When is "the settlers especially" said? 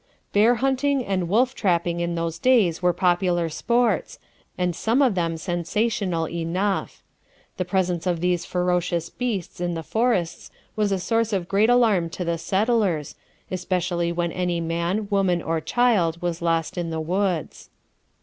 12.25-14.11